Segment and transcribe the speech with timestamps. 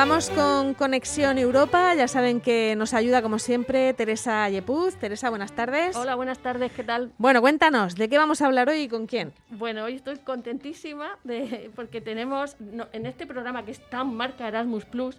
[0.00, 1.94] Vamos con Conexión Europa.
[1.94, 4.96] Ya saben que nos ayuda, como siempre, Teresa Yepuz.
[4.96, 5.94] Teresa, buenas tardes.
[5.94, 7.12] Hola, buenas tardes, ¿qué tal?
[7.18, 9.34] Bueno, cuéntanos, ¿de qué vamos a hablar hoy y con quién?
[9.50, 12.56] Bueno, hoy estoy contentísima de, porque tenemos
[12.94, 15.18] en este programa que es tan marca Erasmus Plus.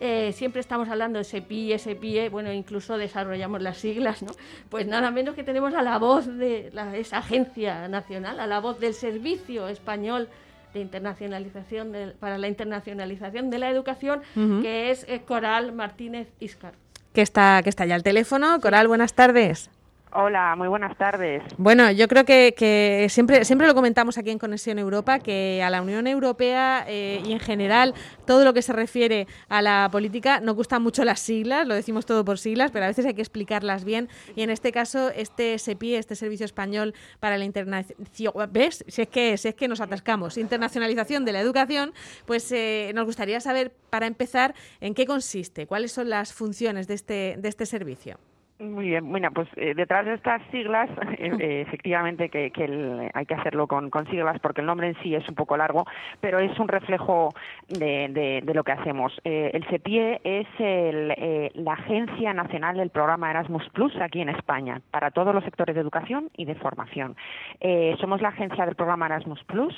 [0.00, 4.32] Eh, siempre estamos hablando de SEPI, SEPIE, bueno, incluso desarrollamos las siglas, ¿no?
[4.70, 8.80] Pues nada menos que tenemos a la voz de esa agencia nacional, a la voz
[8.80, 10.28] del Servicio Español
[10.74, 16.74] de internacionalización para la internacionalización de la educación, que es eh, Coral Martínez Iscar.
[17.12, 18.60] Que está, que está ya al teléfono.
[18.60, 19.70] Coral, buenas tardes.
[20.18, 21.42] Hola, muy buenas tardes.
[21.58, 25.82] Bueno, yo creo que, siempre, siempre lo comentamos aquí en Conexión Europa, que a la
[25.82, 27.92] Unión Europea eh, y en general
[28.24, 32.06] todo lo que se refiere a la política no gustan mucho las siglas, lo decimos
[32.06, 34.08] todo por siglas, pero a veces hay que explicarlas bien.
[34.34, 38.86] Y en este caso, este SEPI, este Servicio Español para la Internacionalización, ¿ves?
[38.88, 41.92] Si es que, si es que nos atascamos, internacionalización de la educación,
[42.24, 46.94] pues eh, nos gustaría saber, para empezar, en qué consiste, cuáles son las funciones de
[46.94, 48.18] este, de este servicio.
[48.58, 52.50] Muy bien, bueno, pues eh, detrás de estas siglas, eh, eh, efectivamente que,
[53.12, 55.84] hay que hacerlo con, siglas porque el nombre en sí es un poco largo,
[56.22, 57.34] pero es un reflejo
[57.68, 59.12] de, lo que hacemos.
[59.24, 60.46] el CEPIE es
[61.54, 65.80] la Agencia Nacional del Programa Erasmus Plus aquí en España, para todos los sectores de
[65.80, 67.16] educación y de formación.
[68.00, 69.74] somos la agencia del programa Erasmus Plus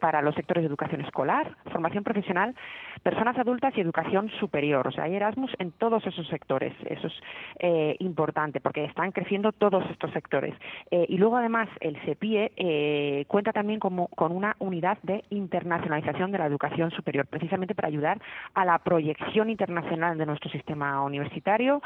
[0.00, 2.54] para los sectores de educación escolar, formación profesional,
[3.02, 4.88] personas adultas y educación superior.
[4.88, 6.72] O sea, hay Erasmus en todos esos sectores.
[6.86, 7.12] Eso es
[7.60, 10.54] eh, importante porque están creciendo todos estos sectores.
[10.90, 16.32] Eh, y luego, además, el CEPIE eh, cuenta también como, con una unidad de internacionalización
[16.32, 18.20] de la educación superior, precisamente para ayudar
[18.54, 21.82] a la proyección internacional de nuestro sistema universitario,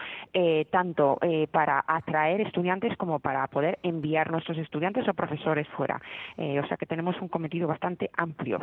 [0.71, 1.19] tanto
[1.51, 6.01] para atraer estudiantes como para poder enviar nuestros estudiantes o profesores fuera.
[6.37, 8.59] o sea que tenemos un cometido bastante amplio.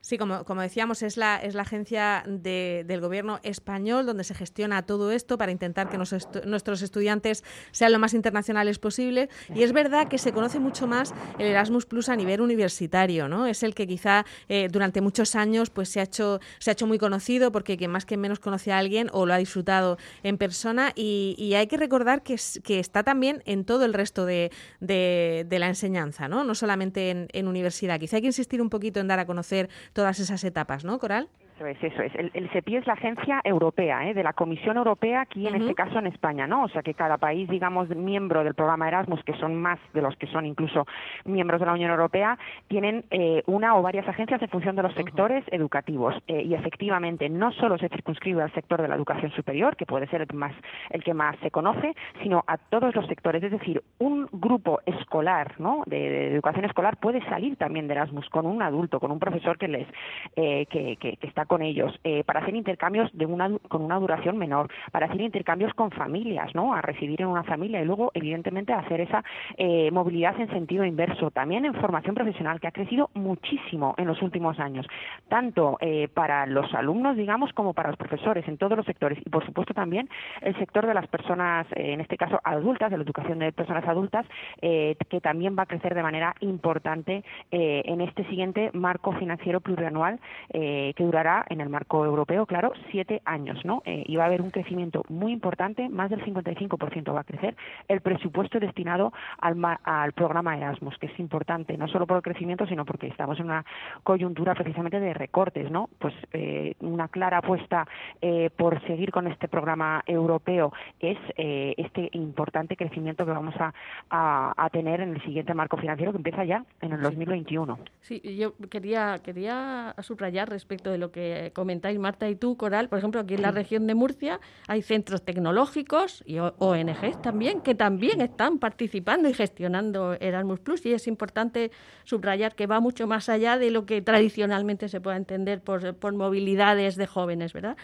[0.00, 4.82] Sí, como, como decíamos, es la, es la agencia del gobierno español donde se gestiona
[4.82, 6.14] todo esto para intentar que nos
[6.46, 9.28] nuestros estudiantes sean lo más internacionales posible.
[9.54, 13.46] Y es verdad que se conoce mucho más el Erasmus Plus a nivel universitario, ¿no?
[13.46, 16.86] Es el que quizá eh, durante muchos años pues se ha hecho se ha hecho
[16.86, 20.38] muy conocido porque quien más que menos conoce a alguien o lo ha disfrutado en
[20.38, 25.58] persona y, hay que recordar que, que está también en todo el resto de, de,
[25.58, 26.44] la enseñanza, ¿no?
[26.44, 27.98] No solamente en, en universidad.
[27.98, 31.28] Quizá hay que insistir un poquito en dar a conocer todas esas etapas, ¿no, Coral?
[31.58, 32.14] Eso es, eso es.
[32.14, 34.14] El, el CEPI es la agencia europea, ¿eh?
[34.14, 36.62] de la Comisión Europea, aquí en este caso en España, ¿no?
[36.62, 40.14] O sea que cada país, digamos, miembro del programa Erasmus, que son más de los
[40.16, 40.86] que son incluso
[41.24, 42.38] miembros de la Unión Europea,
[42.68, 46.14] tienen eh, una o varias agencias en función de los sectores educativos.
[46.28, 50.06] Eh, y efectivamente, no solo se circunscribe al sector de la educación superior, que puede
[50.06, 50.52] ser el, más,
[50.90, 51.92] el que más se conoce,
[52.22, 53.42] sino a todos los sectores.
[53.42, 55.82] Es decir, un grupo escolar, ¿no?
[55.86, 59.66] De, educación escolar puede salir también de Erasmus con un adulto, con un profesor que
[59.66, 59.88] les
[60.36, 64.38] que, que, que está con ellos, eh, para hacer intercambios de una, con una duración
[64.38, 66.74] menor, para hacer intercambios con familias, ¿no?
[66.74, 69.24] A residir en una familia y luego, evidentemente, hacer esa
[69.56, 71.32] eh, movilidad en sentido inverso.
[71.32, 74.86] También en formación profesional, que ha crecido muchísimo en los últimos años,
[75.28, 79.18] tanto eh, para los alumnos, digamos, como para los profesores en todos los sectores.
[79.24, 80.08] Y, por supuesto, también
[80.42, 84.26] el sector de las personas, en este caso adultas, de la educación de personas adultas,
[84.60, 90.20] que también va a crecer de manera importante en este siguiente marco financiero plurianual
[90.50, 93.82] que durará en el marco europeo, claro, siete años, ¿no?
[93.84, 97.56] Eh, y va a haber un crecimiento muy importante, más del 55% va a crecer
[97.88, 102.66] el presupuesto destinado al, al programa Erasmus, que es importante, no solo por el crecimiento,
[102.66, 103.64] sino porque estamos en una
[104.02, 105.88] coyuntura precisamente de recortes, ¿no?
[105.98, 107.86] Pues eh, una clara apuesta
[108.20, 113.72] eh, por seguir con este programa europeo es este importante crecimiento que vamos a,
[114.10, 117.78] a, tener en el siguiente marco financiero que empieza ya en el 2021.
[118.00, 122.98] Sí, yo quería, quería subrayar respecto de lo que comentáis Marta y tú, Coral, por
[122.98, 128.20] ejemplo, aquí en la región de Murcia hay centros tecnológicos y ONGs también que también
[128.20, 131.70] están participando y gestionando Erasmus Plus y es importante
[132.04, 136.14] subrayar que va mucho más allá de lo que tradicionalmente se pueda entender por, por
[136.14, 137.76] movilidades de jóvenes, ¿verdad?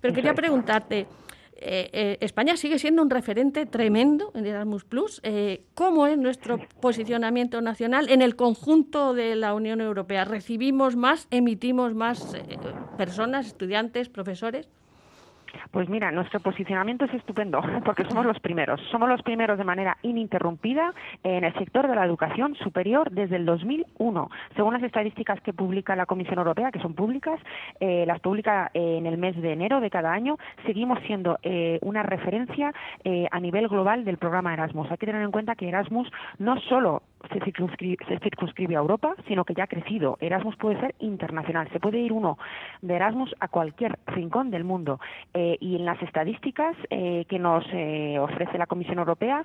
[0.00, 1.06] Pero quería preguntarte,
[1.62, 5.20] eh, eh, España sigue siendo un referente tremendo en Erasmus Plus.
[5.22, 10.24] Eh, ¿Cómo es nuestro posicionamiento nacional en el conjunto de la Unión Europea?
[10.24, 12.34] ¿Recibimos más, emitimos más
[12.96, 14.68] personas, estudiantes, profesores?
[15.70, 18.80] Pues mira, nuestro posicionamiento es estupendo porque somos los primeros.
[18.90, 20.92] Somos los primeros de manera ininterrumpida
[21.22, 24.30] en el sector de la educación superior desde el 2001.
[24.56, 27.40] Según las estadísticas que publica la Comisión Europea, que son públicas,
[27.80, 32.02] eh, las publica en el mes de enero de cada año, seguimos siendo eh, una
[32.02, 32.72] referencia
[33.04, 34.90] eh, a nivel global del programa Erasmus.
[34.90, 39.54] Hay que tener en cuenta que Erasmus no solo se circunscribe, a Europa, sino que
[39.54, 40.16] ya ha crecido.
[40.20, 41.68] Erasmus puede ser internacional.
[41.72, 42.38] Se puede ir uno
[42.82, 45.00] de Erasmus a cualquier rincón del mundo.
[45.34, 49.44] Eh, y en las estadísticas eh, que nos eh, ofrece la Comisión Europea,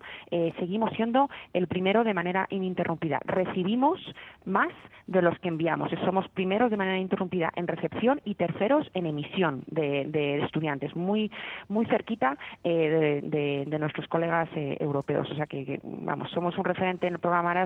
[0.60, 3.20] seguimos siendo el primero de manera ininterrumpida.
[3.26, 4.00] Recibimos
[4.46, 4.70] más
[5.08, 5.92] de los que enviamos.
[6.04, 11.32] Somos primeros de manera ininterrumpida en recepción y terceros en emisión de, estudiantes, muy
[11.68, 15.30] muy cerquita de, nuestros colegas europeos.
[15.32, 17.65] O sea que, vamos, somos un referente en el programa Erasmus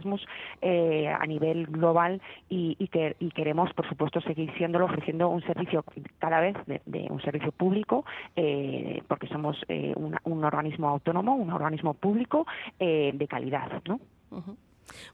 [0.62, 5.84] a nivel global y, que, y queremos, por supuesto, seguir siéndolo, ofreciendo un servicio
[6.18, 8.06] cada vez de, un servicio público,
[8.36, 12.46] eh, porque somos eh, un organismo autónomo, un organismo público
[12.80, 14.00] eh, de calidad, ¿no?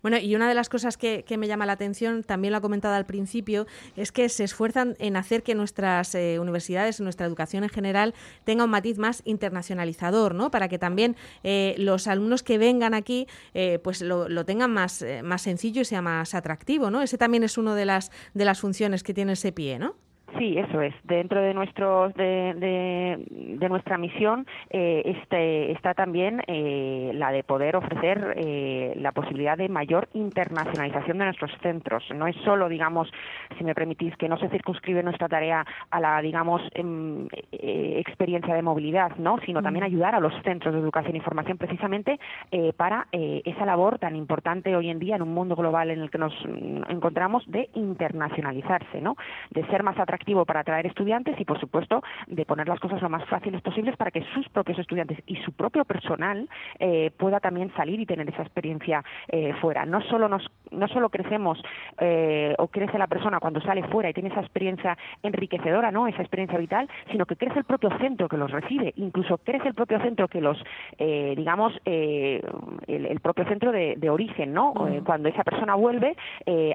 [0.01, 2.95] Bueno, y una de las cosas que, me llama la atención, también lo ha comentado
[2.95, 7.69] al principio, es que se esfuerzan en hacer que nuestras eh, universidades, nuestra educación en
[7.69, 8.13] general,
[8.45, 10.51] tenga un matiz más internacionalizador, ¿no?
[10.51, 15.41] Para que también eh, los alumnos que vengan aquí, eh, pues lo, tengan más, más
[15.41, 17.01] sencillo y sea más atractivo, ¿no?
[17.01, 19.95] Ese también es una de las, de las funciones que tiene ese pie, ¿no?
[20.37, 20.93] Sí, eso es.
[21.03, 22.53] Dentro de nuestros de,
[23.57, 29.57] de, nuestra misión eh, este, está también eh, la de poder ofrecer eh, la posibilidad
[29.57, 32.03] de mayor internacionalización de nuestros centros.
[32.13, 33.09] No es solo, digamos,
[33.57, 38.61] si me permitís, que no se circunscribe nuestra tarea a la, digamos, em, experiencia de
[38.61, 42.19] movilidad, no, sino también ayudar a los centros de educación y formación precisamente
[42.77, 46.17] para esa labor tan importante hoy en día en un mundo global en el que
[46.17, 46.33] nos
[46.89, 49.15] encontramos de internacionalizarse, no,
[49.51, 53.09] de ser más atractivos para atraer estudiantes y, por supuesto, de poner las cosas lo
[53.09, 56.49] más fáciles posibles para que sus propios estudiantes y su propio personal
[56.79, 59.85] eh, pueda también salir y tener esa experiencia eh, fuera.
[59.85, 61.61] No solo nos, no solo crecemos
[61.99, 66.21] eh, o crece la persona cuando sale fuera y tiene esa experiencia enriquecedora, no, esa
[66.21, 69.99] experiencia vital, sino que crece el propio centro que los recibe, incluso crece el propio
[70.01, 70.57] centro que los,
[70.97, 74.73] digamos, el, propio centro de, origen, ¿no?
[75.05, 76.15] Cuando esa persona vuelve,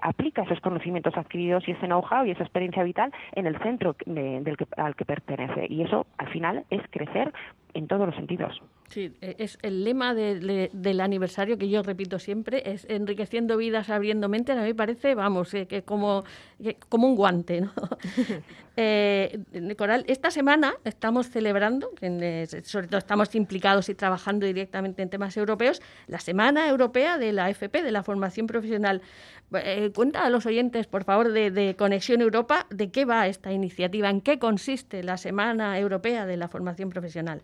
[0.02, 4.56] aplica esos conocimientos adquiridos y ese know-how y esa experiencia vital en el centro del
[4.56, 5.66] que, al que pertenece.
[5.68, 7.32] Y eso, al final, es crecer
[7.74, 8.60] en todos los sentidos.
[8.90, 14.28] Sí, e, es el lema del aniversario que yo repito siempre, es enriqueciendo vidas, abriendo
[14.28, 14.56] mentes.
[14.56, 16.24] A mí me parece, vamos, eh, que como,
[16.88, 17.60] como un guante.
[17.60, 17.72] ¿no?
[18.76, 19.38] eh,
[19.78, 21.90] Coral, esta semana estamos celebrando,
[22.64, 27.48] sobre todo estamos implicados y trabajando directamente en temas europeos, la Semana Europea de la
[27.48, 29.02] FP, de la Formación Profesional.
[29.52, 33.52] Eh, cuenta a los oyentes, por favor, de, de Conexión Europa, de qué va esta
[33.52, 37.42] iniciativa, en qué consiste la Semana Europea de la Formación Profesional.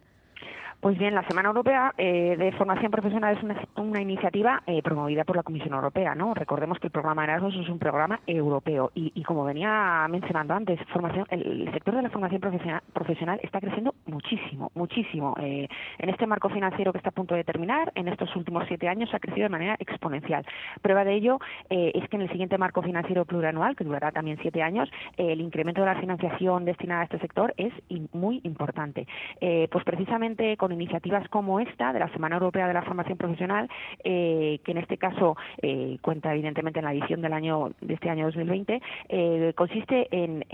[0.81, 3.43] Pues bien, la Semana Europea eh, de Formación Profesional es
[3.77, 6.35] una, iniciativa eh, promovida por la Comisión Europea, ¿no?
[6.35, 11.27] Recordemos que el programa Erasmus es un programa europeo y, como venía mencionando antes, formación,
[11.31, 15.35] el, sector de la formación profesional, está creciendo muchísimo, muchísimo.
[15.41, 15.67] Eh,
[15.99, 19.13] en este marco financiero que está a punto de terminar, en estos últimos siete años
[19.15, 20.45] ha crecido de manera exponencial.
[20.83, 21.41] Prueba de ello
[21.71, 25.81] es que en el siguiente marco financiero plurianual, que durará también siete años, el incremento
[25.81, 27.73] de la financiación destinada a este sector es
[28.13, 29.07] muy importante.
[29.41, 33.69] pues precisamente con iniciativas como esta de la Semana Europea de la Formación Profesional,
[34.05, 38.11] eh, que en este caso eh, cuenta evidentemente en la edición del año de este
[38.11, 40.45] año 2020, eh, consiste en,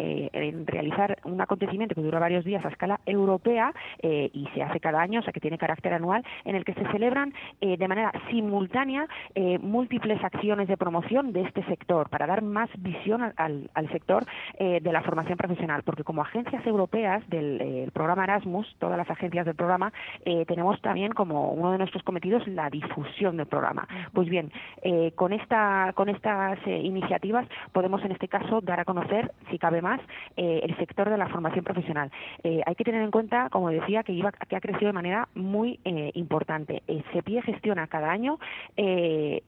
[0.67, 3.73] realizar un acontecimiento que dura varios días a escala europea
[4.03, 6.85] y se hace cada año, o sea que tiene carácter anual, en el que se
[6.91, 9.07] celebran de manera simultánea
[9.61, 14.25] múltiples acciones de promoción de este sector para dar más visión al, sector
[14.59, 19.55] de la formación profesional, porque como agencias europeas del programa Erasmus, todas las agencias del
[19.55, 19.93] programa
[20.25, 23.87] eh, tenemos también como uno de nuestros cometidos la difusión del programa.
[24.13, 28.85] Pues bien, eh, con, esta, con estas eh, iniciativas podemos en este caso dar a
[28.85, 30.01] conocer, si cabe más,
[30.37, 32.11] el sector de la formación profesional.
[32.43, 35.79] hay que tener en cuenta, como decía, que, iba, que ha crecido de manera muy
[36.15, 36.83] importante.
[37.13, 38.39] CEPIE gestiona cada año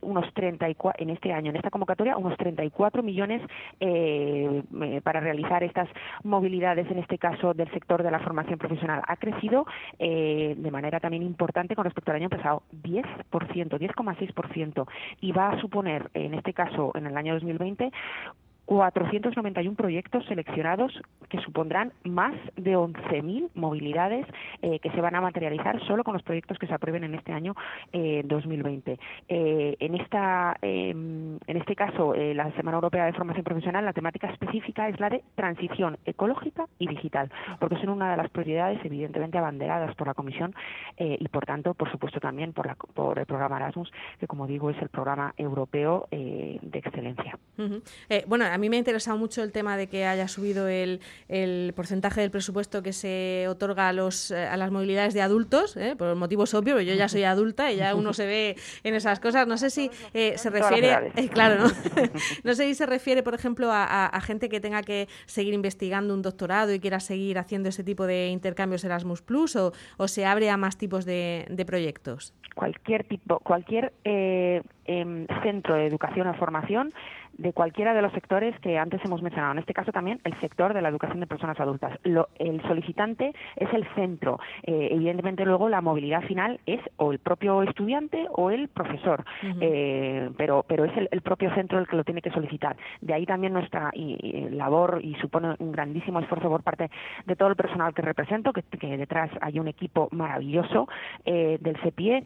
[0.00, 3.42] unos 34, en este año, en esta convocatoria, unos 34 millones
[5.02, 5.88] para realizar estas
[6.22, 9.02] movilidades, en este caso del sector de la formación profesional.
[9.06, 9.66] Ha crecido
[10.54, 14.86] de manera también importante con respecto al año pasado, 10%, 10,6%,
[15.20, 17.90] y va a suponer, en este caso, en el año 2020,
[18.66, 20.92] 491 proyectos seleccionados
[21.28, 24.26] que supondrán más de 11.000 movilidades
[24.62, 27.32] eh, que se van a materializar solo con los proyectos que se aprueben en este
[27.32, 27.54] año
[27.92, 28.92] 2020.
[28.92, 33.92] Eh, eh, en, esta, em, en este caso, la Semana Europea de Formación Profesional, la
[33.92, 38.84] temática específica es la de transición ecológica y digital, porque son una de las prioridades
[38.84, 40.54] evidentemente abanderadas por la Comisión
[40.98, 44.70] y, por tanto, por supuesto, también por, la, por el programa Erasmus, que, como digo,
[44.70, 47.38] es el programa europeo de excelencia.
[48.26, 51.72] bueno, a mí me ha interesado mucho el tema de que haya subido el, el
[51.74, 55.96] porcentaje del presupuesto que se otorga a, los, eh, a las movilidades de adultos, ¿eh?
[55.96, 59.48] por motivos obvios, yo ya soy adulta y ya uno se ve en esas cosas.
[59.48, 61.70] No sé si eh, se refiere, claro, ¿no?
[62.44, 66.22] no sé si se refiere, por ejemplo, a, gente que tenga que seguir investigando un
[66.22, 70.48] doctorado y quiera seguir haciendo ese tipo de intercambios Erasmus Plus o, o se abre
[70.48, 72.32] a más tipos de, de proyectos.
[72.54, 76.94] Cualquier tipo, cualquier eh, em, centro de educación o formación
[77.38, 79.52] de cualquiera de los sectores que antes hemos mencionado.
[79.52, 81.98] En este caso también el sector de la educación de personas adultas.
[82.04, 84.38] el solicitante es el centro.
[84.62, 89.24] Eh, evidentemente luego la movilidad final es o el propio estudiante o el profesor,
[89.60, 92.76] eh, pero, pero es el, propio centro el que lo tiene que solicitar.
[93.00, 93.90] De ahí también nuestra
[94.50, 96.90] labor y supone un grandísimo esfuerzo por parte
[97.26, 98.62] de todo el personal que represento, que,
[98.96, 100.88] detrás hay un equipo maravilloso
[101.24, 102.22] eh, del CEPIE,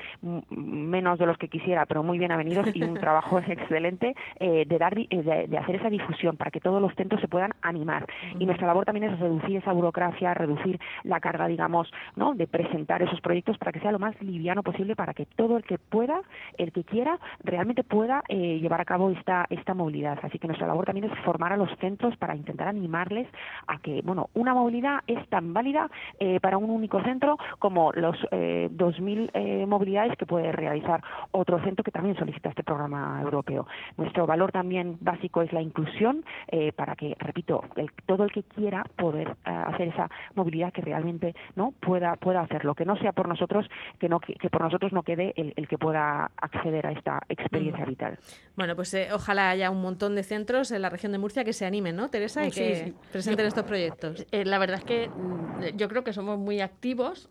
[0.50, 4.97] menos de los que quisiera, pero muy bien avenidos y un trabajo excelente de dar
[5.10, 8.06] eh, de, hacer esa difusión para que todos los centros se puedan animar.
[8.38, 12.34] Y nuestra labor también es reducir esa burocracia, reducir la carga, digamos, ¿no?
[12.34, 15.64] de presentar esos proyectos para que sea lo más liviano posible, para que todo el
[15.64, 16.22] que pueda,
[16.56, 20.18] el que quiera, realmente pueda eh, llevar a cabo esta, esta movilidad.
[20.22, 23.28] Así que nuestra labor también es formar a los centros para intentar animarles
[23.66, 28.16] a que, bueno, una movilidad es tan válida eh, para un único centro como los
[28.30, 31.02] eh, 2.000 movilidades que puede realizar
[31.32, 33.66] otro centro que también solicita este programa europeo.
[33.96, 37.64] Nuestro valor también básico es la inclusión eh, para que, repito,
[38.06, 42.74] todo el que quiera poder eh, hacer esa movilidad que realmente no pueda pueda hacerlo,
[42.74, 43.66] que no sea por nosotros,
[43.98, 47.88] que no que, por nosotros no quede el, que pueda acceder a esta experiencia mm.
[47.88, 48.18] vital.
[48.56, 51.52] Bueno, pues eh, ojalá haya un montón de centros en la región de Murcia que
[51.52, 52.46] se animen, ¿no, Teresa?
[52.46, 54.26] Y que presenten estos proyectos.
[54.32, 57.28] la verdad es que mm, yo creo que somos muy activos.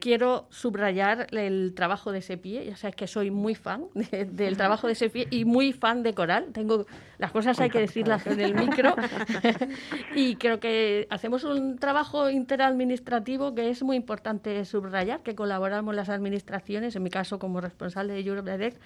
[0.00, 4.94] quiero subrayar el trabajo de Sepie, ya sabes que soy muy fan del trabajo de
[4.94, 6.52] Sepie y muy fan de Coral.
[6.52, 6.86] Tengo
[7.18, 8.94] las cosas hay que decirlas en el micro.
[10.14, 16.08] y creo que hacemos un trabajo interadministrativo que es muy importante subrayar, que colaboramos las
[16.08, 18.80] administraciones, en mi caso como responsable de Europe Direct,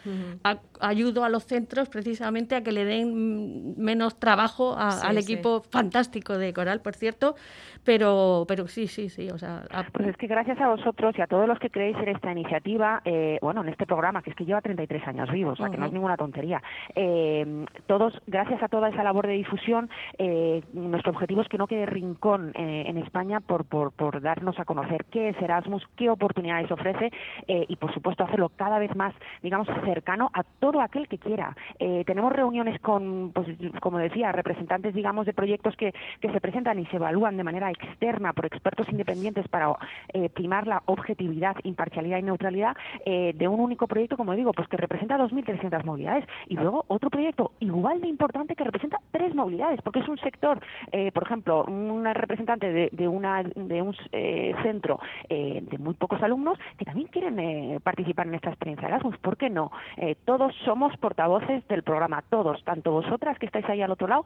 [0.80, 6.52] ayudo a los centros precisamente a que le den menos trabajo al equipo fantástico de
[6.52, 7.36] Coral, por cierto,
[7.84, 9.30] pero, pero sí, sí, sí.
[9.30, 12.08] O sea, Pues es que gracias a vosotros y a todos los que creéis en
[12.08, 15.62] esta iniciativa, eh, bueno, en este programa, que es que lleva 33 años vivos, o
[15.62, 16.62] sea, que no es ninguna tontería,
[16.94, 17.64] eh,
[17.98, 19.88] todos, gracias a toda esa labor de difusión,
[20.18, 24.58] eh, nuestro objetivo es que no quede rincón eh, en España por, por, por, darnos
[24.58, 27.10] a conocer qué es Erasmus, qué oportunidades ofrece
[27.48, 31.56] eh, y, por supuesto, hacerlo cada vez más, digamos, cercano a todo aquel que quiera.
[31.78, 33.46] tenemos reuniones con, pues,
[33.80, 37.70] como decía, representantes, digamos, de proyectos que, que se presentan y se evalúan de manera
[37.70, 39.74] externa por expertos independientes para
[40.34, 45.16] primar la objetividad, imparcialidad y neutralidad de un único proyecto, como digo, pues que representa
[45.18, 50.08] 2.300 movilidades y luego otro proyecto igual de importante que representa tres movilidades, porque es
[50.08, 50.60] un sector,
[50.92, 55.94] eh, por ejemplo, una representante de, de una, de un eh, centro eh, de muy
[55.94, 59.16] pocos alumnos que también quieren participar en esta experiencia Erasmus.
[59.18, 59.70] ¿Por qué no?
[60.24, 64.24] todos somos portavoces del programa, todos, tanto vosotras que estáis ahí al otro lado,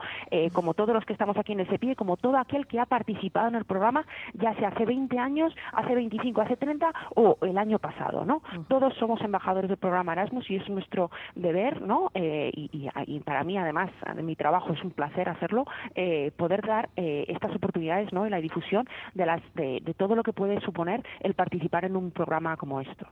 [0.52, 3.48] como todos los que estamos aquí en ese pie, como todo aquel que ha participado
[3.48, 7.78] en el programa, ya sea hace 20 años, hace 25, hace 30 o el año
[7.78, 8.42] pasado, ¿no?
[8.68, 12.10] Todos somos embajadores del programa Erasmus y es nuestro deber, ¿no?
[12.14, 15.64] y, y para mí, además, de mi trabajo, es un placer hacerlo,
[15.94, 18.26] eh, poder dar eh, estas oportunidades ¿no?
[18.26, 22.10] y la difusión de, las, de, todo lo que puede suponer el participar en un
[22.10, 23.06] programa como esto.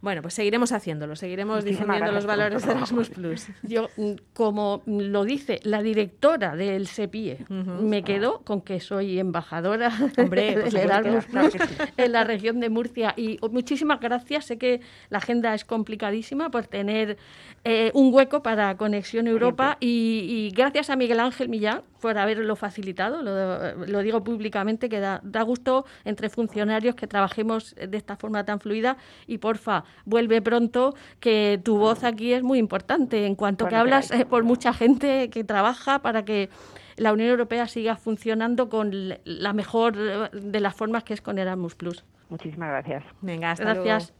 [0.00, 3.48] Bueno, pues seguiremos haciéndolo, seguiremos difundiendo los valores de Erasmus Plus.
[3.62, 9.90] Yo, mm, como lo dice la directora del SEPIE, me quedo con que soy embajadora
[10.18, 11.54] Hombre, del Erasmus Plus
[11.96, 14.46] en la región de Murcia y muchísimas gracias.
[14.46, 14.80] Sé que
[15.10, 17.16] la agenda es complicadísima por tener
[17.64, 23.22] eh, un hueco para Conexión Europa y, gracias a Miguel Ángel Millán por haberlo facilitado.
[23.22, 28.96] Lo, digo públicamente que da, gusto entre funcionarios que trabajemos de esta forma tan fluida
[29.26, 34.10] y porfa, vuelve pronto que tu voz aquí es muy importante en cuanto que hablas
[34.10, 36.50] eh, por mucha gente que trabaja para que
[36.96, 38.90] la Unión Europea siga funcionando con
[39.24, 42.04] la mejor de las formas que es con Erasmus Plus.
[42.28, 43.04] Muchísimas gracias.
[43.20, 44.12] Venga, hasta gracias.